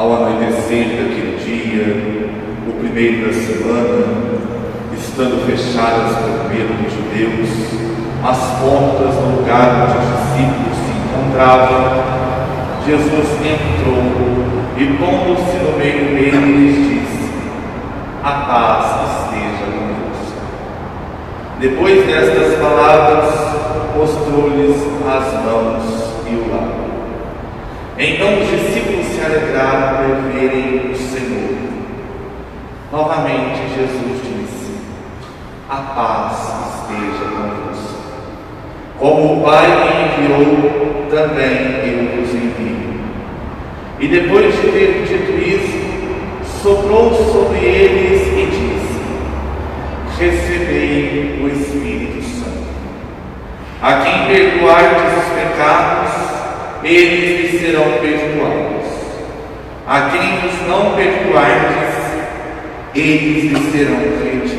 Ao 0.00 0.14
anoitecer 0.14 0.96
daquele 0.96 1.36
dia, 1.44 2.32
o 2.66 2.72
primeiro 2.80 3.26
da 3.26 3.34
semana, 3.34 4.06
estando 4.96 5.44
fechadas 5.44 6.16
por 6.16 6.48
medo 6.48 6.72
dos 6.82 6.90
judeus, 6.90 7.50
as 8.24 8.38
portas 8.62 9.14
no 9.16 9.36
lugar 9.36 9.90
onde 9.90 9.98
os 9.98 10.08
discípulos 10.16 10.78
se 10.78 10.92
encontravam, 10.96 12.02
Jesus 12.86 13.28
entrou 13.44 14.00
e, 14.78 14.86
pondo-se 14.96 15.58
no 15.58 15.76
meio 15.76 16.16
deles, 16.16 16.76
disse: 16.76 17.30
A 18.24 18.30
paz 18.30 18.86
esteja 19.26 19.66
convosco. 19.66 20.40
Depois 21.60 22.06
destas 22.06 22.58
palavras, 22.58 23.34
mostrou-lhes 23.94 24.76
as 25.06 25.44
mãos 25.44 26.14
e 26.26 26.36
o 26.36 26.50
lado. 26.50 26.80
Então 27.98 28.40
os 28.40 28.48
discípulos 28.48 28.99
se 29.20 29.26
por 29.26 30.32
verem 30.32 30.92
o 30.92 30.96
Senhor. 30.96 31.58
Novamente 32.90 33.60
Jesus 33.76 34.22
disse: 34.22 34.72
A 35.68 35.76
paz 35.76 36.38
esteja 36.80 37.30
convosco. 37.30 38.00
Como 38.98 39.40
o 39.40 39.44
Pai 39.44 39.66
me 39.66 40.24
enviou, 40.24 41.06
também 41.10 41.82
eu 41.84 42.22
vos 42.22 42.34
envio. 42.34 43.00
E 43.98 44.08
depois 44.08 44.54
de 44.54 44.72
ter 44.72 45.04
dito 45.06 45.32
isso, 45.38 46.62
soprou 46.62 47.12
sobre 47.14 47.58
eles 47.58 48.26
e 48.26 48.46
disse: 48.46 49.00
Recebei 50.18 51.40
o 51.42 51.48
Espírito 51.48 52.22
Santo. 52.22 52.70
A 53.82 54.00
quem 54.00 54.34
perdoardes 54.34 55.18
os 55.18 55.32
pecados, 55.34 56.10
eles 56.82 57.52
lhe 57.52 57.58
serão 57.58 57.84
perdoados. 58.00 58.79
A 59.92 60.02
quem 60.02 60.48
os 60.48 60.68
não 60.68 60.94
perdoardes, 60.94 61.96
eles 62.94 63.50
lhe 63.50 63.72
serão 63.72 63.96
retidos. 63.96 64.52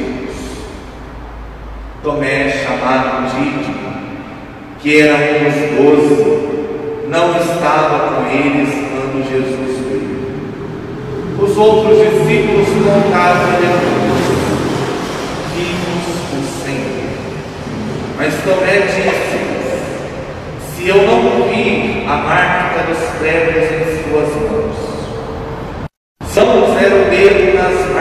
Tomé, 2.04 2.50
chamado 2.50 3.30
Dídimo, 3.30 3.94
que 4.82 5.00
era 5.00 5.16
um 5.16 5.44
dos 5.46 5.56
doze, 5.78 7.08
não 7.08 7.32
estava 7.38 8.10
com 8.10 8.30
eles 8.30 8.72
quando 8.92 9.24
Jesus 9.32 9.80
veio. 9.88 10.32
Os 11.40 11.58
outros 11.58 11.98
discípulos 11.98 12.68
contaram 12.68 13.52
depois, 13.52 14.26
vimos 15.56 16.08
o 16.34 16.42
Senhor. 16.66 17.08
Mas 18.18 18.34
Tomé 18.44 18.82
disse, 18.82 19.40
se 20.76 20.90
eu 20.90 21.08
não 21.08 21.48
vi 21.48 22.04
a 22.06 22.18
marca 22.18 22.84
dos 22.90 23.00
pregos 23.18 23.72
em 23.72 24.12
suas 24.12 24.52
mãos, 24.52 24.92
são 26.34 26.46
puser 26.46 26.94
o 26.94 27.10
dedo 27.10 27.58
nas 27.58 27.92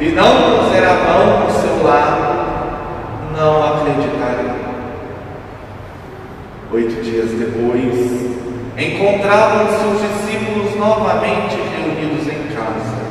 e 0.00 0.08
não 0.10 0.58
puser 0.58 0.84
a 0.84 0.94
mão 0.94 1.44
no 1.44 1.50
seu 1.50 1.82
lado, 1.82 3.34
não 3.36 3.64
acreditarei. 3.64 4.54
Oito 6.72 7.02
dias 7.02 7.30
depois, 7.30 8.34
encontravam-se 8.76 9.84
os 9.86 10.00
discípulos 10.00 10.76
novamente 10.76 11.56
reunidos 11.56 12.26
em 12.28 12.54
casa 12.54 13.04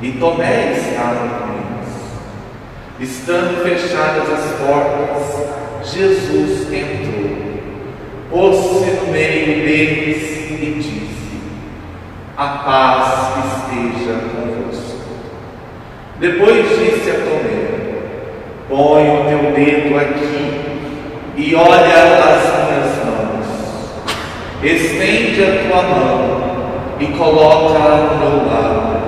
e 0.00 0.12
Tomé 0.12 0.72
estava 0.72 1.28
com 1.28 1.54
eles. 1.54 3.10
Estando 3.10 3.62
fechadas 3.64 4.28
as 4.30 4.52
portas, 4.60 5.92
Jesus 5.92 6.72
entrou, 6.72 7.36
pôs-se 8.30 8.90
no 8.90 9.12
meio 9.12 9.64
deles 9.64 10.50
e 10.50 10.74
disse: 10.76 11.40
A 12.36 12.46
paz 12.46 13.28
esteja 13.46 14.20
convosco. 14.20 14.47
Depois 16.20 16.68
disse 16.68 17.10
a 17.10 17.14
Tomé: 17.14 17.68
Põe 18.68 19.08
o 19.08 19.24
teu 19.28 19.52
dedo 19.52 19.96
aqui 19.96 20.60
e 21.36 21.54
olha 21.54 21.76
as 21.76 22.42
minhas 22.66 23.04
mãos. 23.06 23.46
Estende 24.60 25.44
a 25.44 25.68
tua 25.68 25.82
mão 25.82 26.48
e 26.98 27.06
coloca-a 27.16 27.96
no 27.96 28.18
meu 28.18 28.46
lado, 28.48 29.00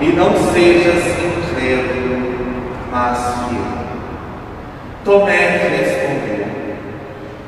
e 0.00 0.06
não 0.12 0.32
sejas 0.52 1.04
incrédulo, 1.18 2.36
mas 2.92 3.18
fiel. 3.18 3.74
Tomé 5.04 5.58
respondeu: 5.76 6.46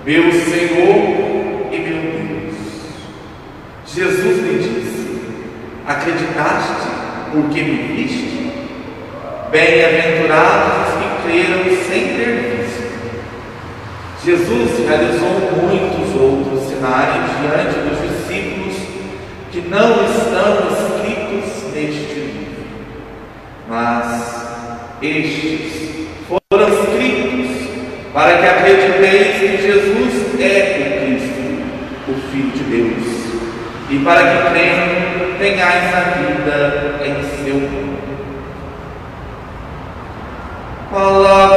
Meu 0.05 0.33
Senhor 0.33 1.71
e 1.71 1.79
meu 1.79 2.03
Deus. 2.03 2.57
Jesus 3.87 4.39
lhe 4.43 4.59
disse: 4.59 5.21
Acreditaste 5.87 6.89
porque 7.33 7.63
me 7.63 7.95
viste? 7.95 8.26
Bem-aventurados 9.57 10.87
os 10.87 10.95
que 10.99 11.23
creram 11.23 11.65
sem 11.89 12.09
ter 12.15 12.59
visto. 12.59 12.85
Jesus 14.23 14.87
realizou 14.87 15.31
muitos 15.57 16.15
outros 16.15 16.69
sinais 16.69 17.25
diante 17.41 17.79
dos 17.89 17.99
discípulos 18.03 18.77
que 19.51 19.63
não 19.63 20.05
estão 20.05 20.59
escritos 20.69 21.73
neste 21.73 22.21
livro, 22.21 22.65
mas 23.67 25.01
estes 25.01 26.07
foram 26.29 26.69
escritos 26.69 27.57
para 28.13 28.37
que 28.37 28.47
acrediteis 28.47 29.39
que 29.39 29.57
Jesus 29.63 30.39
é 30.39 30.83
o 30.83 31.01
Cristo, 31.01 32.11
o 32.11 32.31
Filho 32.31 32.51
de 32.51 32.63
Deus, 32.65 33.07
e 33.89 34.05
para 34.05 34.21
que 34.21 34.51
crendo 34.51 35.39
tenhais 35.39 35.95
a 35.95 36.01
vida 36.19 37.01
em 37.07 37.43
seu 37.43 37.55
nome. 37.55 38.06
Allah. 40.97 41.56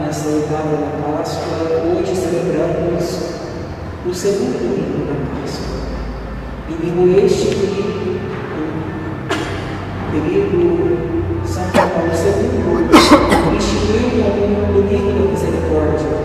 Nesta 0.00 0.28
oitava 0.28 0.76
da 0.76 0.90
Páscoa, 1.02 1.68
hoje 1.84 2.14
celebramos 2.14 3.04
o 4.04 4.14
segundo 4.14 4.58
domingo 4.58 5.06
da 5.06 5.14
Páscoa. 5.40 5.76
Domingo 6.68 7.18
este 7.24 7.46
que 7.46 8.20
o 10.02 10.12
período 10.12 11.44
São 11.46 11.64
Paulo 11.70 12.12
II 12.12 13.56
instituiu 13.56 14.24
como 14.34 14.72
domingo 14.72 15.10
da 15.12 15.24
misericórdia. 15.30 16.16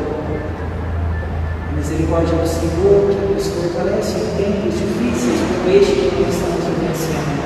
A 1.70 1.76
misericórdia 1.76 2.38
do 2.38 2.48
Senhor 2.48 3.02
que 3.10 3.34
nos 3.34 3.48
fortalece 3.48 4.18
em 4.18 4.28
tempos 4.38 4.74
difíceis 4.74 5.40
como 5.48 5.70
este 5.76 5.94
que 5.94 6.30
estamos 6.30 6.64
vivenciando. 6.66 7.42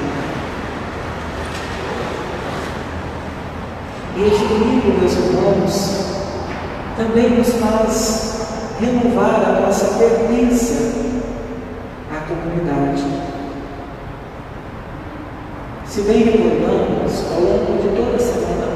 E 4.18 4.22
este 4.28 4.46
domingo, 4.46 4.98
meus 4.98 5.12
irmãos, 5.12 6.15
também 6.98 7.30
nos 7.32 7.50
faz 7.56 8.48
renovar 8.80 9.44
a 9.48 9.62
nossa 9.62 9.98
pertença 9.98 10.94
à 12.12 12.22
comunidade. 12.28 13.04
Se 15.86 16.02
bem 16.02 16.24
recordamos, 16.24 17.32
ao 17.32 17.40
longo 17.40 17.82
de 17.82 17.90
toda 17.96 18.16
a 18.16 18.20
semana 18.20 18.68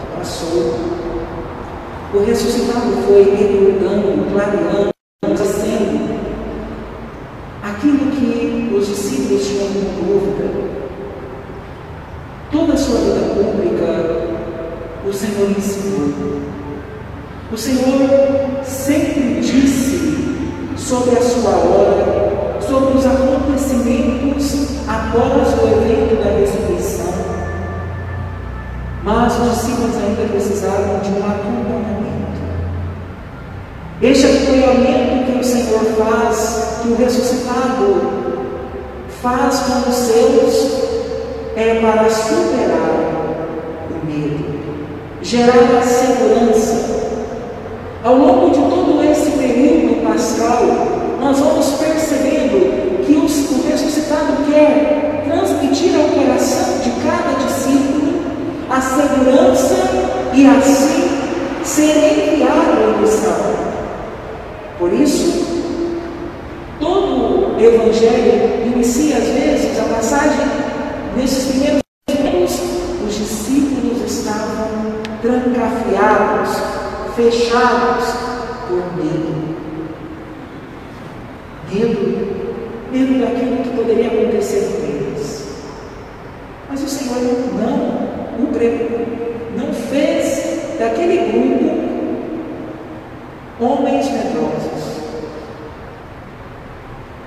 que 0.00 0.18
passou, 0.18 0.78
o 2.12 2.24
ressuscitado 2.24 2.92
foi 3.06 3.22
recordando, 3.36 4.32
clareando, 4.32 4.90
dizendo 5.34 6.20
aquilo 7.62 8.10
que 8.10 8.74
os 8.74 8.86
discípulos 8.86 9.46
tinham 9.46 9.68
com 9.68 10.04
dúvida. 10.06 10.70
Toda 12.50 12.72
a 12.72 12.76
sua 12.76 12.98
vida 12.98 13.34
pública, 13.34 14.40
o 15.06 15.12
Senhor 15.12 15.50
ensinou. 15.50 15.99
O 17.52 17.58
Senhor 17.58 18.62
sempre 18.62 19.40
disse 19.40 20.36
sobre 20.76 21.18
a 21.18 21.20
sua 21.20 21.50
hora, 21.50 22.60
sobre 22.60 22.96
os 22.96 23.04
acontecimentos 23.04 24.78
após 24.86 25.48
o 25.58 25.66
evento 25.66 26.22
da 26.22 26.30
ressurreição. 26.30 27.12
Mas 29.02 29.36
os 29.36 29.56
discípulos 29.56 29.96
ainda 29.96 30.28
precisavam 30.30 31.00
de 31.00 31.08
um 31.08 31.26
acompanhamento. 31.26 32.40
Este 34.00 34.26
acompanhamento 34.26 35.32
que 35.32 35.38
o 35.40 35.44
Senhor 35.44 35.80
faz, 35.98 36.78
que 36.82 36.88
o 36.88 36.96
ressuscitado 36.96 38.10
faz 39.20 39.58
com 39.58 39.90
os 39.90 39.96
seus, 39.96 40.70
é 41.56 41.80
para 41.80 42.08
superar 42.08 42.90
o 43.90 44.06
medo, 44.06 44.44
gerar 45.20 45.78
a 45.78 45.82
segurança. 45.82 46.99
Ao 48.02 48.16
longo 48.16 48.48
de 48.48 48.60
todo 48.60 49.04
esse 49.04 49.32
período 49.32 50.02
pascal, 50.02 50.62
nós 51.20 51.38
vamos 51.38 51.66
percebendo 51.74 53.04
que 53.04 53.14
o 53.14 53.68
ressuscitado 53.68 54.50
quer 54.50 55.24
transmitir 55.28 55.92
ao 55.96 56.08
coração 56.08 56.78
de 56.78 56.90
cada 57.02 57.44
discípulo 57.44 58.20
a 58.70 58.80
segurança 58.80 59.76
e 60.32 60.46
assim 60.46 60.90
ser 60.90 60.99
fechados 77.20 78.14
por 78.66 78.96
medo. 78.96 79.50
Medo, 81.70 82.00
medo 82.90 83.20
daquilo 83.20 83.62
que 83.62 83.76
poderia 83.76 84.06
acontecer 84.06 84.60
com 84.72 84.86
eles. 84.86 85.48
Mas 86.68 86.82
o 86.82 86.88
Senhor 86.88 87.20
não 87.20 88.42
o 88.42 88.46
preparou, 88.52 89.06
não 89.56 89.72
fez 89.74 90.78
daquele 90.78 91.30
grupo 91.30 91.80
homens 93.60 94.06
medrosos. 94.10 95.00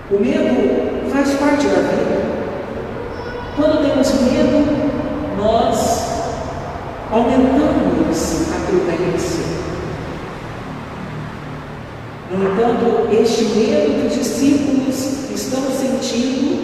O 0.09 0.19
medo 0.19 1.11
faz 1.11 1.29
parte 1.35 1.67
da 1.67 1.81
vida. 1.81 2.23
Quando 3.55 3.87
temos 3.87 4.11
medo, 4.21 5.37
nós 5.37 6.03
aumentamos 7.11 8.49
a 8.51 8.65
prudência. 8.65 9.53
Entanto, 12.63 13.09
este 13.11 13.43
medo 13.43 13.99
que 13.99 14.07
os 14.07 14.15
discípulos 14.15 15.31
estão 15.35 15.63
sentindo 15.69 16.63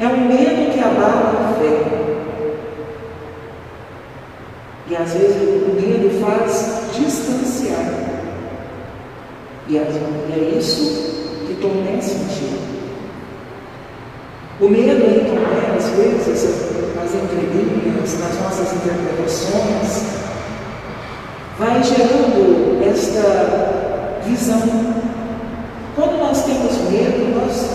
é 0.00 0.06
um 0.06 0.26
medo 0.26 0.72
que 0.72 0.80
abala 0.80 1.50
a 1.50 1.60
fé. 1.60 1.84
E 4.88 4.96
às 4.96 5.12
vezes 5.12 5.36
o 5.36 5.74
medo 5.74 6.18
faz 6.24 6.96
distanciar. 6.96 7.92
E 9.68 9.76
é 9.76 10.56
isso 10.58 11.44
que 11.46 11.58
Tomé 11.60 12.00
sentiu. 12.00 12.56
O 14.58 14.68
medo 14.68 15.04
em 15.04 15.24
Tomé, 15.26 15.76
às 15.76 15.90
vezes, 15.90 16.70
nas 16.94 17.14
entrelinhas, 17.14 18.18
nas 18.18 18.40
nossas 18.40 18.72
interpretações, 18.72 20.06
vai 21.58 21.82
gerando 21.82 22.82
esta 22.82 23.85
visão. 24.26 24.60
Quando 25.94 26.18
nós 26.18 26.44
temos 26.44 26.76
medo, 26.90 27.40
nós 27.40 27.70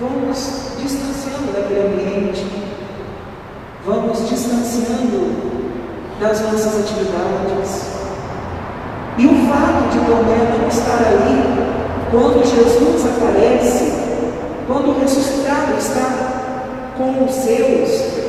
vamos 0.00 0.72
distanciando 0.80 1.52
daquele 1.52 1.80
ambiente, 1.80 2.46
vamos 3.86 4.28
distanciando 4.28 5.52
das 6.20 6.40
nossas 6.42 6.80
atividades. 6.80 7.92
E 9.18 9.26
o 9.26 9.34
fato 9.46 9.90
de 9.90 9.98
Tomé 10.06 10.58
não 10.58 10.68
estar 10.68 10.98
ali 11.06 11.62
quando 12.10 12.44
Jesus 12.44 13.06
aparece, 13.06 13.92
quando 14.66 14.90
o 14.90 15.00
ressuscitado 15.00 15.78
está 15.78 16.92
com 16.96 17.24
os 17.24 17.32
seus, 17.32 18.22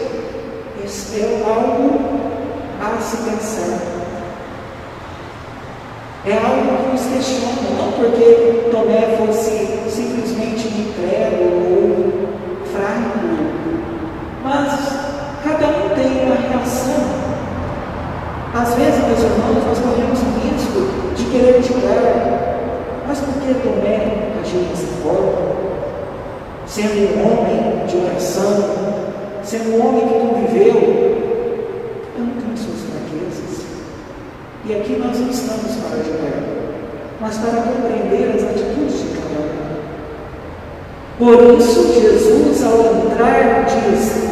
é 1.15 1.43
algo 1.45 1.99
a 2.81 2.99
se 3.01 3.17
pensar. 3.17 3.79
É 6.25 6.33
algo 6.33 6.83
que 6.83 6.91
nos 6.91 7.05
questiona, 7.05 7.69
não 7.77 7.91
porque 7.91 8.69
Tomé 8.71 9.17
fosse 9.17 9.67
simplesmente 9.89 10.67
incrédulo 10.67 11.53
ou 11.75 12.65
fraco, 12.71 13.19
mas 14.43 14.71
cada 15.43 15.67
um 15.67 15.89
tem 15.95 16.25
uma 16.25 16.35
reação 16.35 17.23
às 18.53 18.75
vezes, 18.75 19.03
meus 19.07 19.19
irmãos, 19.19 19.65
nós 19.65 19.79
corremos 19.79 20.19
o 20.21 20.25
risco 20.45 21.15
de 21.15 21.25
querer 21.25 21.63
julgar. 21.63 22.53
Mas 23.07 23.17
por 23.19 23.33
que 23.41 23.51
Tomé 23.51 24.29
agiu 24.39 24.61
dessa 24.69 24.93
forma? 25.01 25.55
Sendo 26.67 27.17
um 27.17 27.25
homem 27.25 27.87
de 27.87 27.97
oração, 27.97 28.63
sendo 29.43 29.75
um 29.75 29.87
homem 29.87 30.07
que 30.07 30.19
conviveu, 30.19 30.75
eu 32.15 32.23
não 32.23 32.33
tenho 32.41 32.55
suas 32.55 32.81
fraquezas. 32.81 33.62
E 34.65 34.73
aqui 34.75 34.95
nós 34.95 35.19
não 35.19 35.29
estamos 35.29 35.75
para 35.75 35.97
julgar, 36.05 36.41
mas 37.19 37.37
para 37.37 37.63
compreender 37.63 38.33
as 38.33 38.43
atitudes 38.43 38.97
de 38.97 39.17
cada 39.17 39.41
um. 39.41 39.63
Por 41.19 41.59
isso, 41.59 41.93
Jesus, 41.93 42.63
ao 42.63 43.05
entrar, 43.05 43.65
diz: 43.65 44.23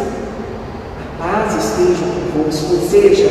A 1.01 1.21
paz 1.21 1.53
esteja 1.55 2.05
convosco, 2.33 2.75
ou 2.75 2.81
seja, 2.89 3.27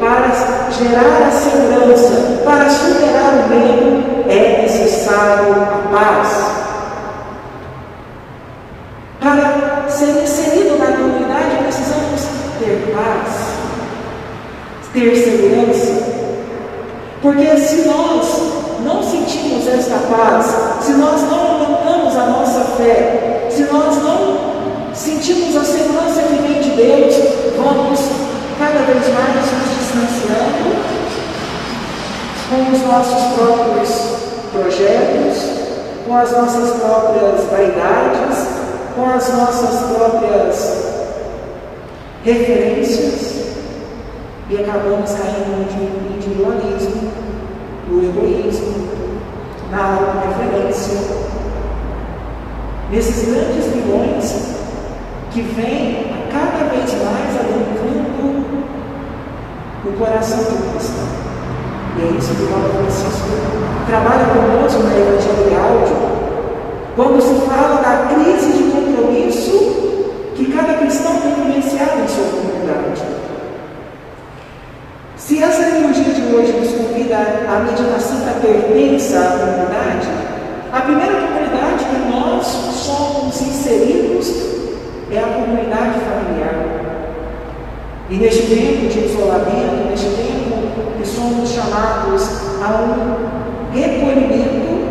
para 0.00 0.70
gerar 0.70 1.28
a 1.28 1.30
segurança, 1.30 2.40
para 2.42 2.70
superar 2.70 3.44
o 3.44 3.48
medo, 3.50 4.30
é 4.30 4.62
necessário 4.62 5.52
a 5.52 5.88
paz. 5.92 6.50
Para 9.20 9.90
ser 9.90 10.22
inserido 10.22 10.78
na 10.78 10.86
comunidade, 10.86 11.64
precisamos 11.64 12.22
ter 12.58 12.94
paz, 12.94 13.58
ter 14.94 15.14
segurança. 15.14 15.69
Porque 17.22 17.54
se 17.58 17.82
nós 17.82 18.26
não 18.82 19.02
sentimos 19.02 19.68
esta 19.68 19.96
paz, 20.08 20.46
se 20.82 20.92
nós 20.92 21.20
não 21.30 21.38
aumentamos 21.38 22.16
a 22.16 22.26
nossa 22.26 22.60
fé, 22.76 23.46
se 23.50 23.64
nós 23.64 23.96
não 24.02 24.94
sentimos 24.94 25.54
a 25.54 25.64
segurança 25.64 26.22
que 26.22 26.42
vem 26.42 26.62
de 26.62 26.70
Deus, 26.70 27.14
vamos 27.58 28.00
cada 28.58 28.78
vez 28.86 29.06
mais 29.12 29.34
nos 29.36 29.78
distanciando 29.78 30.80
com 32.48 32.72
os 32.72 32.82
nossos 32.86 33.34
próprios 33.34 33.90
projetos, 34.52 35.60
com 36.06 36.16
as 36.16 36.32
nossas 36.32 36.70
próprias 36.80 37.44
vaidades, 37.50 38.48
com 38.94 39.10
as 39.10 39.28
nossas 39.28 39.94
próprias 39.94 40.90
referências 42.24 43.29
e 44.50 44.56
acabamos 44.56 45.12
caindo 45.12 45.56
no 45.56 46.16
individualismo, 46.16 47.12
no 47.88 48.02
egoísmo, 48.02 48.88
na 49.70 49.94
auto-referência, 49.94 50.98
nesses 52.90 53.28
grandes 53.28 53.66
milhões 53.72 54.56
que 55.30 55.42
vêm 55.42 56.26
cada 56.32 56.68
vez 56.68 56.92
mais 57.04 57.38
adentrando 57.38 58.10
o 59.84 59.92
coração 59.96 60.38
do 60.38 60.72
cristão. 60.72 61.06
E 61.96 62.02
é 62.02 62.18
isso 62.18 62.34
que 62.34 62.42
o 62.42 62.46
Papa 62.48 62.68
Francisco 62.76 63.28
trabalha 63.86 64.26
conosco 64.26 64.82
na 64.82 64.96
Evangelho 64.96 65.60
Áudio, 65.62 65.96
quando 66.96 67.22
se 67.22 67.46
fala 67.46 67.80
da 67.80 68.08
crise 68.12 68.52
de 68.52 68.64
compromisso 68.64 69.58
que 70.34 70.52
cada 70.52 70.74
cristão 70.74 71.12
tem 71.20 71.34
vivenciado 71.34 72.00
em 72.02 72.08
sua 72.08 72.24
comunidade. 72.24 72.59
Se 75.30 75.40
essa 75.40 75.62
liturgia 75.62 76.12
de 76.12 76.34
hoje 76.34 76.50
nos 76.54 76.72
convida 76.72 77.16
à 77.16 77.60
meditação 77.60 78.18
da 78.26 78.32
pertença 78.40 79.16
à 79.16 79.38
comunidade, 79.38 80.08
a 80.72 80.80
primeira 80.80 81.12
comunidade 81.28 81.84
que 81.84 82.10
nós 82.10 82.44
somos 82.44 83.40
inseridos 83.40 84.28
é 85.08 85.18
a 85.20 85.28
comunidade 85.28 86.00
familiar. 86.00 86.96
E 88.10 88.16
neste 88.16 88.42
tempo 88.42 88.88
de 88.88 89.04
isolamento, 89.06 89.88
neste 89.88 90.06
tempo 90.06 90.98
que 90.98 91.06
somos 91.06 91.48
chamados 91.48 92.28
a 92.60 92.82
um 92.82 93.72
recolhimento, 93.72 94.88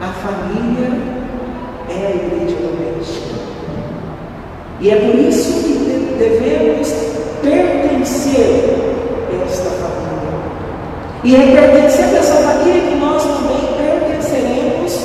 a 0.00 0.08
família 0.14 0.98
é 1.88 2.06
a 2.06 2.10
igreja 2.10 2.56
doméstica. 2.56 3.36
E 4.80 4.90
é 4.90 4.96
por 4.96 5.14
isso 5.14 5.62
que 5.62 6.16
devemos 6.18 6.92
pertencer 7.40 8.87
a 9.40 9.44
esta 9.44 9.70
família. 9.70 10.38
E 11.24 11.34
é 11.34 11.60
pertencer 11.60 12.04
a 12.04 12.18
essa 12.18 12.34
família 12.34 12.82
que 12.82 12.96
nós 12.96 13.22
também 13.22 13.76
pertenceremos 13.76 14.98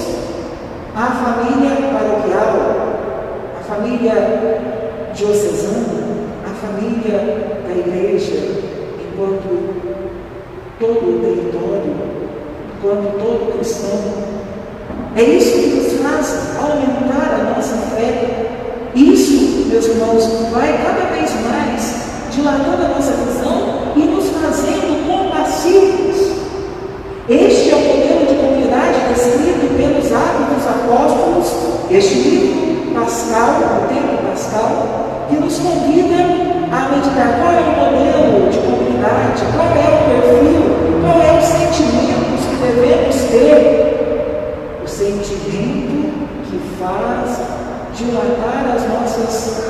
à 0.95 1.07
família 1.07 1.75
paroquial, 1.91 2.53
à 3.59 3.63
família 3.63 4.11
diocesana, 5.13 6.03
família 6.63 7.59
da 7.67 7.75
igreja, 7.75 8.35
enquanto 9.03 9.73
todo 10.79 10.95
o 10.95 11.19
território, 11.19 11.95
enquanto 12.77 13.19
todo 13.19 13.57
cristão. 13.57 13.99
É 15.15 15.23
isso 15.23 15.51
que 15.59 15.67
nos 15.75 15.93
faz 16.01 16.57
aumentar 16.57 17.35
a 17.35 17.55
nossa 17.55 17.75
fé. 17.95 18.47
Isso, 18.95 19.67
meus 19.67 19.87
irmãos, 19.87 20.25
vai 20.51 20.77
cada 20.83 21.13
vez 21.13 21.31
mais 21.41 22.03
dilatando 22.31 22.85
a 22.85 22.87
nossa 22.87 23.11
visão 23.11 23.93
e 23.95 23.99
nos 23.99 24.29
fazendo 24.29 25.05
compassivos. 25.05 26.33
Este 27.29 27.71
é 27.71 27.75
o 27.75 27.79
modelo 27.79 28.25
de 28.27 28.35
comunidade 28.35 28.99
descrito 29.15 29.73
pelos 29.77 30.03
dos 30.03 30.67
Apóstolos, 30.67 31.47
este 31.89 32.15
livro 32.15 32.93
pascal, 32.93 33.79
o 33.79 33.87
tempo 33.87 34.27
pascal, 34.27 35.27
que 35.29 35.37
nos 35.37 35.57
convida 35.57 36.19
a 36.69 36.89
meditar 36.89 37.39
qual 37.39 37.53
é 37.53 37.61
o 37.63 37.79
modelo 37.79 38.51
de 38.51 38.57
comunidade, 38.57 39.41
qual 39.55 39.71
é 39.71 39.87
o 39.87 40.03
perfil, 40.03 40.63
qual 40.99 41.21
é 41.23 41.39
os 41.39 41.45
sentimentos 41.45 42.43
que 42.43 42.55
devemos 42.59 43.15
ter. 43.31 44.81
O 44.83 44.87
sentimento 44.87 46.27
que 46.43 46.59
faz 46.77 47.39
dilatar 47.95 48.75
as 48.75 48.83
nossas, 48.89 49.63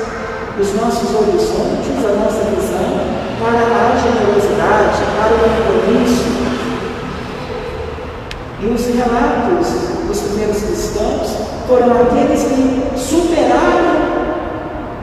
os 0.58 0.74
nossos 0.74 1.14
horizontes, 1.14 2.04
a 2.04 2.14
nossa 2.18 2.50
visão 2.50 2.98
para 3.38 3.62
a 3.62 3.96
generosidade, 4.02 5.04
para 5.16 5.34
o 5.34 5.38
compromisso, 5.38 6.34
e 8.64 8.66
os 8.66 8.86
relatos 8.86 9.68
dos 10.06 10.20
primeiros 10.20 10.62
cristãos 10.94 11.36
foram 11.66 12.02
aqueles 12.02 12.44
que 12.44 12.98
superaram 12.98 14.04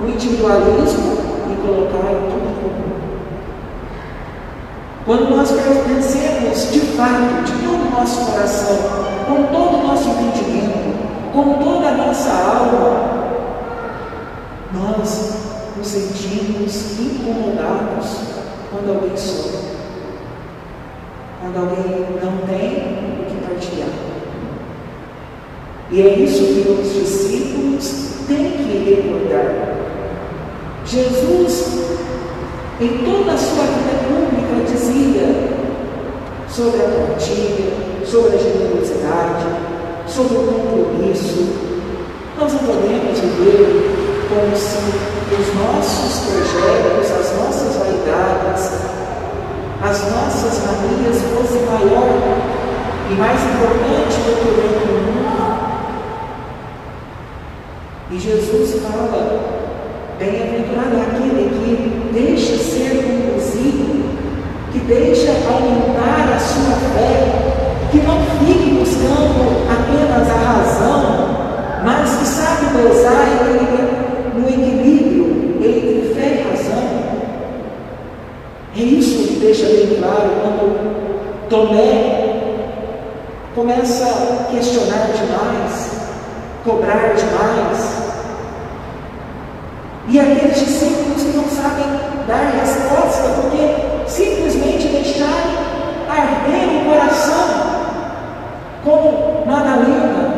o 0.01 0.07
individualismo 0.07 1.17
e 1.51 1.55
colocaram 1.61 2.21
tudo 2.29 2.49
em 2.49 2.55
comum. 2.55 2.91
Quando 5.05 5.35
nós 5.35 5.51
pertencemos 5.51 6.71
de 6.71 6.79
fato, 6.79 7.43
de 7.43 7.51
todo 7.65 7.87
o 7.87 7.99
nosso 7.99 8.31
coração, 8.31 8.77
com 9.27 9.43
todo 9.53 9.77
o 9.79 9.87
nosso 9.87 10.09
entendimento, 10.09 11.31
com 11.33 11.53
toda 11.55 11.89
a 11.89 11.97
nossa 11.97 12.29
alma, 12.29 13.11
nós 14.73 15.33
nos 15.77 15.87
sentimos 15.87 16.99
incomodados 16.99 18.17
quando 18.71 18.95
alguém 18.95 19.17
sofre, 19.17 19.59
quando 21.41 21.57
alguém 21.57 22.07
não 22.21 22.47
tem 22.47 23.01
compartilhar. 23.29 24.20
E 25.93 26.01
é 26.01 26.19
isso 26.19 26.45
que 26.45 26.69
os 26.69 26.93
discípulos 26.93 28.11
têm 28.25 28.51
que 28.51 28.95
recordar. 28.95 29.75
Jesus, 30.85 31.81
em 32.79 32.97
toda 32.99 33.33
a 33.33 33.37
sua 33.37 33.63
vida 33.65 33.99
pública, 34.07 34.71
dizia 34.71 35.51
sobre 36.47 36.79
a 36.79 37.07
partilha, 37.07 37.73
sobre 38.05 38.35
a 38.35 38.39
generosidade, 38.39 39.45
sobre 40.07 40.37
o 40.37 40.43
compromisso. 40.43 41.49
Nós 42.39 42.53
não 42.53 42.59
podemos 42.59 43.19
viver 43.19 43.91
como 44.29 44.55
se 44.55 44.77
os 45.35 45.55
nossos 45.59 46.25
projetos, 46.25 47.11
as 47.19 47.37
nossas 47.37 47.75
vaidades, 47.75 48.71
as 49.83 50.09
nossas 50.09 50.63
manias 50.65 51.17
fossem 51.35 51.65
maior 51.65 52.39
e 53.09 53.13
mais 53.15 53.41
importante 53.43 54.15
do 54.21 54.41
que 54.41 54.47
o 54.47 54.55
bem 54.55 54.71
comum. 54.79 55.11
E 58.11 58.19
Jesus 58.19 58.81
fala: 58.83 59.39
bem-aventurado 60.19 60.97
é 60.97 61.01
aquele 61.01 61.49
que 61.49 62.11
deixa 62.11 62.57
ser 62.57 63.03
conduzido, 63.03 64.03
que 64.73 64.79
deixa 64.79 65.31
aumentar 65.49 66.33
a 66.35 66.39
sua 66.39 66.75
fé, 66.93 67.87
que 67.89 67.99
não 67.99 68.21
fique 68.45 68.71
buscando 68.71 69.65
apenas 69.71 70.29
a 70.29 70.33
razão, 70.33 71.01
mas 71.85 72.17
que 72.17 72.25
sabe 72.25 72.65
dosar 72.77 73.27
no 74.35 74.49
equilíbrio 74.49 75.57
entre 75.61 76.13
fé 76.13 76.27
e 76.27 76.51
razão. 76.51 76.83
É 78.77 78.81
isso 78.81 79.21
deixa 79.41 79.65
bem 79.65 79.97
claro 79.99 80.29
quando 80.41 81.49
Tomé 81.49 82.31
começa 83.55 84.05
a 84.05 84.51
questionar 84.51 85.09
demais, 85.11 85.90
cobrar 86.63 87.13
demais. 87.15 88.11
E 90.07 90.19
aqueles 90.19 90.59
discípulos 90.59 91.23
que 91.23 91.37
não 91.37 91.45
sabem 91.45 91.85
dar 92.27 92.51
resposta, 92.59 93.41
porque 93.41 94.07
simplesmente 94.07 94.87
deixaram 94.87 95.61
arder 96.09 96.81
o 96.81 96.89
coração, 96.89 97.71
como 98.83 99.45
Madalena, 99.45 100.33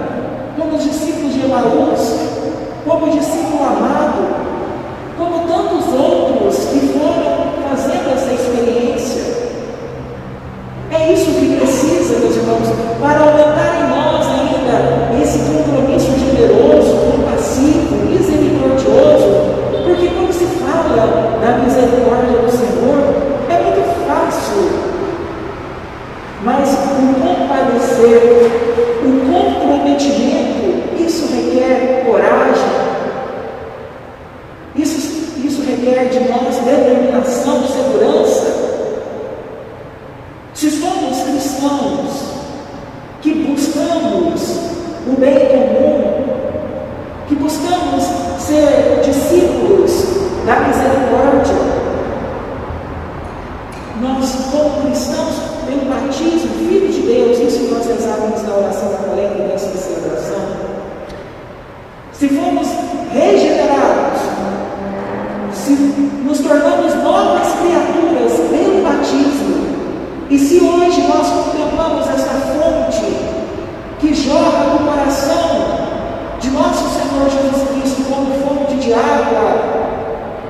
como 0.57 0.75
os 0.75 0.83
discípulos 0.83 1.33
de 1.33 1.45
Emaús, 1.45 2.19
como 2.85 3.07
o 3.07 3.17
discípulo 3.17 3.42
o 45.07 45.19
bem 45.19 45.47
comum, 45.47 46.23
que 47.27 47.35
buscamos 47.35 48.03
ser 48.39 49.01
discípulos 49.03 49.91
da 50.45 50.59
misericórdia, 50.61 51.73
nós, 54.01 54.35
como 54.51 54.81
cristãos, 54.87 55.35
pelo 55.65 55.85
batismo, 55.85 56.67
filhos 56.67 56.95
de 56.95 57.01
Deus, 57.01 57.39
isso 57.39 57.59
que 57.59 57.73
nós 57.73 57.85
rezávamos 57.85 58.43
na 58.43 58.55
oração 58.55 58.89
da 58.91 58.97
coleta 58.97 59.43
dessa 59.43 59.77
celebração, 59.77 60.39
se 62.11 62.27
formos 62.29 62.67
regenerados, 63.13 64.21
se 65.53 65.71
nos 66.25 66.39
tornamos 66.39 66.95
novas 66.95 67.47
criaturas 67.59 68.31
pelo 68.49 68.83
batismo, 68.83 69.53
e 70.29 70.39
se 70.39 70.59
hoje 70.59 71.01
nós 71.01 71.29
contemplamos 71.29 72.09
essa 72.09 72.33
fonte 72.33 73.05
que 73.99 74.13
jorra 74.13 74.71
do 74.71 74.83
coração 74.83 75.83
de 76.39 76.49
nosso 76.49 76.89
Senhor 76.89 77.29
Jesus 77.29 77.69
Cristo 77.69 78.03
como 78.09 78.33
fonte 78.41 78.75
de 78.77 78.93
água 78.93 79.93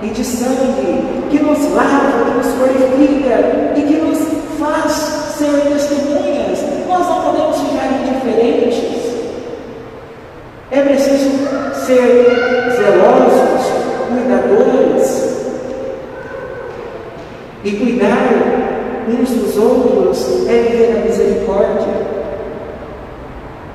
e 0.01 0.07
de 0.07 0.23
sangue, 0.23 1.27
que 1.29 1.39
nos 1.39 1.71
lava, 1.73 2.25
que 2.25 2.37
nos 2.37 2.47
purifica 2.53 3.73
e 3.75 3.81
que 3.81 3.95
nos 3.95 4.19
faz 4.59 4.91
ser 5.37 5.69
testemunhas, 5.71 6.59
nós 6.87 7.07
não 7.07 7.21
podemos 7.21 7.57
ficar 7.57 7.87
indiferentes. 7.91 8.93
É 10.71 10.81
preciso 10.81 11.29
ser 11.73 12.71
zelosos, 12.75 13.67
cuidadores 14.09 15.23
e 17.63 17.71
cuidar 17.71 18.53
uns 19.07 19.29
dos 19.31 19.57
outros 19.57 20.47
é 20.47 20.63
viver 20.63 20.97
a 20.97 21.05
misericórdia, 21.05 21.93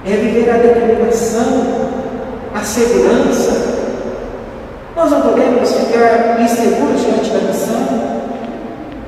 é 0.06 0.11
viver 0.11 0.50
a 0.50 0.56
determinação, 0.56 1.66
a 2.54 2.61
segurança. 2.78 3.78
Nós 4.94 5.11
não 5.11 5.20
podemos 5.23 5.70
ficar 5.70 6.40
inseguros 6.40 7.00
diante 7.00 7.30
da 7.30 7.40
missão. 7.40 8.08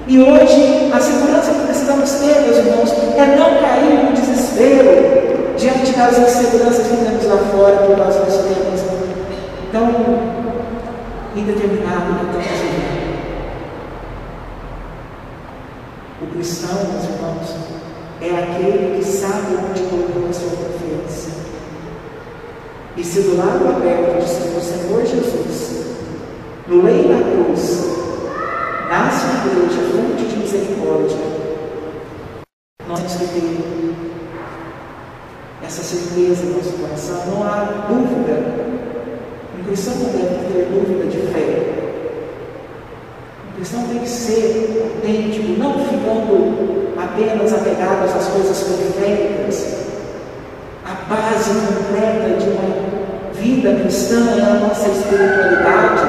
E 0.07 0.19
hoje, 0.19 0.91
a 0.93 1.01
segurança 1.01 1.53
que 1.53 1.67
precisamos 1.67 2.11
ter, 2.13 2.41
meus 2.41 2.57
irmãos, 2.59 2.93
é 3.17 3.37
não 3.37 3.61
cair 3.61 4.05
no 4.05 4.13
desespero 4.13 5.55
diante 5.57 5.93
das 5.93 6.19
inseguranças 6.19 6.87
que 6.87 6.97
temos 6.97 7.27
lá 7.27 7.37
fora 7.53 7.77
por 7.87 7.97
nós 7.97 8.17
nos 8.17 8.37
temos 8.39 8.81
tão 9.71 9.87
indeterminado 11.37 12.19
que 12.19 12.39
estamos 12.39 12.61
vivendo. 12.61 12.91
O 16.23 16.27
cristão, 16.27 16.75
meus 16.93 17.05
irmãos, 17.05 17.57
é 18.21 18.43
aquele 18.43 18.99
que 18.99 19.05
sabe 19.05 19.55
onde 19.55 19.83
colocou 19.83 20.29
a 20.29 20.33
sua 20.33 20.51
confiança. 20.51 21.40
E 22.97 23.05
se 23.05 23.21
do 23.23 23.37
lado 23.37 23.69
aberto 23.69 24.19
do 24.19 24.61
Senhor 24.61 25.07
Jesus, 25.07 25.87
no 26.67 26.83
leito 26.83 27.09
da 27.09 27.19
cruz, 27.19 27.87
nasce 28.89 29.27
a 29.27 29.47
igreja, 29.47 29.81
fonte 29.93 30.25
de 30.25 30.37
misericórdia, 30.37 31.17
nós 32.89 33.01
temos 33.01 33.31
que 33.31 33.41
ter 33.41 33.71
essa 35.65 35.83
certeza 35.83 36.47
no 36.47 36.57
nosso 36.57 36.73
coração. 36.73 37.27
Não 37.27 37.45
há 37.45 37.87
dúvida. 37.89 38.71
O 39.59 39.65
cristão 39.65 39.95
não 39.95 40.11
deve 40.11 40.53
ter 40.53 40.69
dúvida 40.73 41.07
de 41.07 41.19
fé. 41.33 41.47
O 43.49 43.57
cristão 43.57 43.85
tem 43.85 44.01
que 44.01 44.09
ser 44.09 44.83
autêntico, 44.83 45.59
não 45.59 45.75
ficando 45.85 46.93
apenas 46.99 47.53
apegados 47.53 48.17
às 48.17 48.29
coisas 48.29 48.63
perfeitas. 48.65 49.81
A 50.85 50.95
base 51.09 51.51
completa 51.51 52.37
de 52.37 52.51
uma 52.51 52.80
vida 53.41 53.75
cristã 53.75 54.17
é 54.37 54.43
a 54.43 54.55
nossa 54.61 54.89
espiritualidade. 54.89 56.03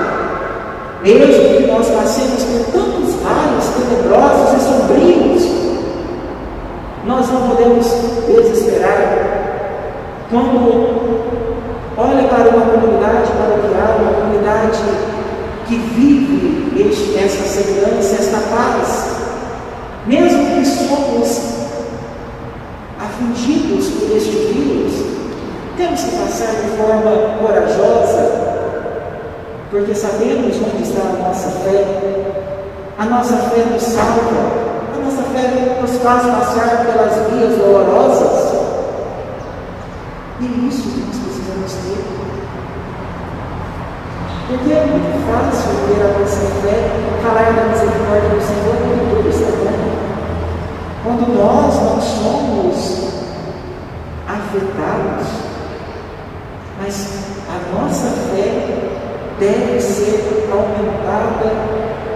Mesmo 1.02 1.58
que 1.58 1.68
nós 1.68 1.88
passemos 1.88 2.44
por 2.44 2.66
tantos 2.74 3.16
vales 3.16 3.66
tenebrosos 3.76 4.58
e 4.58 4.66
sombrios, 4.66 5.44
nós 7.06 7.30
não 7.32 7.50
podemos 7.50 7.88
desesperar. 8.28 9.32
Quando 10.30 11.22
olha 11.98 12.28
para 12.28 12.50
uma 12.50 12.66
comunidade 12.66 13.32
paroquial, 13.32 14.00
uma 14.02 14.14
comunidade 14.14 14.80
que 15.68 15.76
vive 15.76 16.90
este, 16.90 17.18
essa 17.18 17.48
segurança, 17.48 18.16
esta 18.16 18.38
paz, 18.38 19.16
mesmo 20.06 20.56
que 20.56 20.66
somos 20.66 21.52
afligidos 23.00 23.90
por 23.90 24.16
este 24.16 24.32
vírus, 24.32 25.21
temos 25.82 26.04
que 26.04 26.16
passar 26.16 26.62
de 26.62 26.78
forma 26.78 27.40
corajosa, 27.40 28.32
porque 29.72 29.96
sabemos 29.96 30.56
onde 30.58 30.84
está 30.84 31.02
a 31.02 31.28
nossa 31.28 31.50
fé. 31.50 31.86
A 33.00 33.06
nossa 33.06 33.36
fé 33.50 33.66
nos 33.66 33.82
salva, 33.82 34.62
a 34.94 35.04
nossa 35.04 35.24
fé 35.34 35.82
nos 35.82 35.98
faz 36.04 36.22
passar 36.24 36.86
pelas 36.86 37.32
vias 37.32 37.58
dolorosas. 37.58 38.62
E 40.40 40.68
isso 40.68 40.84
que 40.84 41.00
nós 41.00 41.18
precisamos 41.18 41.72
ter. 41.74 42.06
Porque 44.50 44.74
é 44.74 44.86
muito 44.86 45.18
fácil 45.26 45.72
ter 45.88 46.00
a 46.04 46.20
nossa 46.20 46.46
fé, 46.62 46.78
falar 47.24 47.54
da 47.54 47.64
misericórdia 47.70 48.30
do 48.30 48.42
Senhor 48.42 48.76
quando 48.78 49.10
tudo 49.16 49.30
está 49.30 49.50
bom. 49.58 49.82
Quando 51.04 51.26
nós 51.36 51.74
não 51.82 52.00
somos 52.00 53.02
afetados, 54.28 55.51
mas 56.84 57.10
a 57.48 57.80
nossa 57.80 58.10
fé 58.32 58.66
deve 59.40 59.80
ser 59.80 60.50
aumentada 60.52 61.52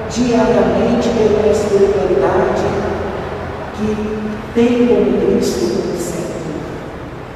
diariamente 0.10 1.10
pela 1.10 1.51
espiritualidade 1.51 2.63
que 3.77 3.95
tem 4.55 4.88
como 4.88 5.22
Cristo 5.22 5.81
como 5.81 5.98
centro. 5.98 6.36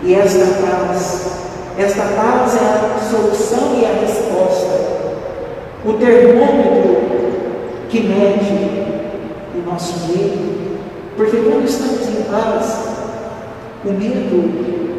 E 0.04 0.16
esta 0.16 0.46
paz, 0.62 1.32
esta 1.78 2.02
paz 2.02 2.56
é 2.56 2.66
a 2.66 3.00
solução 3.00 3.80
e 3.80 3.86
a 3.86 4.00
resposta, 4.02 4.80
o 5.86 5.94
termômetro 5.94 7.00
que 7.90 8.02
mede 8.02 8.90
o 9.56 9.70
nosso 9.70 10.08
medo, 10.08 10.80
porque 11.16 11.38
quando 11.38 11.66
estamos 11.66 12.08
em 12.08 12.24
paz, 12.24 12.90
o 13.86 13.92
medo, 13.92 14.90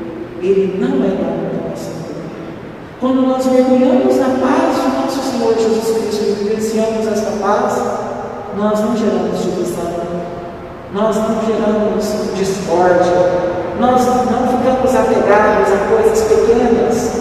ele 0.43 0.79
não 0.81 1.05
é 1.05 1.11
vida. 1.11 1.40
Quando 3.01 3.23
nós 3.23 3.47
mergulhamos 3.47 4.15
na 4.19 4.27
paz 4.27 4.77
de 4.77 4.89
nosso 4.95 5.31
Senhor 5.31 5.55
Jesus 5.55 5.97
Cristo 5.97 6.23
e 6.23 6.45
vivenciamos 6.45 7.07
esta 7.07 7.31
paz, 7.41 7.81
nós 8.55 8.79
não 8.79 8.95
geramos 8.95 9.43
divisão, 9.43 9.91
nós 10.93 11.17
não 11.17 11.41
geramos 11.47 12.05
discórdia, 12.35 13.57
nós 13.81 14.05
não 14.05 14.49
ficamos 14.49 14.95
apegados 14.95 15.73
a 15.73 15.89
coisas 15.89 16.29
pequenas, 16.29 17.13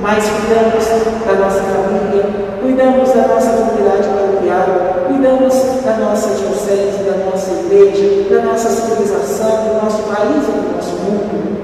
mas 0.00 0.24
cuidamos 0.24 1.26
da 1.26 1.32
nossa 1.32 1.62
família, 1.62 2.26
cuidamos 2.62 3.08
da 3.10 3.26
nossa 3.26 3.50
comunidade 3.54 4.06
paroquial, 4.06 5.04
cuidamos 5.08 5.54
da 5.84 5.96
nossa 5.96 6.28
diocese, 6.28 7.02
da 7.02 7.24
nossa 7.24 7.50
igreja, 7.54 8.32
da 8.32 8.42
nossa 8.44 8.68
civilização, 8.68 9.64
do 9.64 9.82
nosso 9.82 10.00
país 10.04 10.44
e 10.46 10.52
do 10.52 10.76
nosso 10.76 10.90
mundo. 10.90 11.58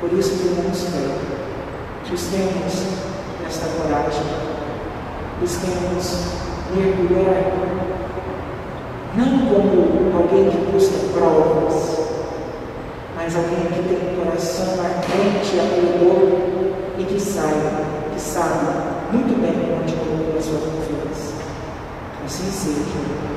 Por 0.00 0.10
isso, 0.14 0.38
tenhamos 0.38 0.84
fé. 0.84 1.39
Busquemos 2.10 2.74
esta 3.46 3.66
coragem. 3.68 4.24
Busquemos 5.40 6.40
mergulhar, 6.74 7.52
não 9.16 9.46
como 9.46 10.18
alguém 10.18 10.50
que 10.50 10.72
busca 10.72 10.96
provas, 11.14 12.00
mas 13.14 13.36
alguém 13.36 13.64
que 13.66 13.88
tem 13.88 14.12
um 14.12 14.24
coração 14.24 14.74
ardente 14.84 15.54
e 15.54 15.60
acolhedor 15.60 16.40
e 16.98 17.04
que 17.04 17.20
saiba, 17.20 17.84
que 18.12 18.20
sabe 18.20 18.66
muito 19.12 19.40
bem 19.40 19.80
onde 19.80 19.94
colocar 19.94 20.36
a 20.36 20.42
sua 20.42 20.58
confiança. 20.58 21.34
Assim 22.26 22.50
seja. 22.50 23.29